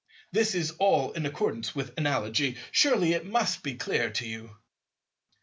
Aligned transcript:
This 0.31 0.55
is 0.55 0.71
all 0.79 1.11
in 1.11 1.27
accordance 1.27 1.75
with 1.75 1.93
Analogy; 1.95 2.57
surely 2.71 3.13
it 3.13 3.23
must 3.23 3.61
be 3.61 3.75
clear 3.75 4.09
to 4.09 4.25
you. 4.27 4.55